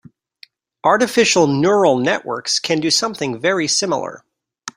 Artificial 0.83 1.45
neural 1.45 1.99
networks 1.99 2.57
can 2.57 2.79
do 2.79 2.89
something 2.89 3.39
very 3.39 3.67
similar. 3.67 4.25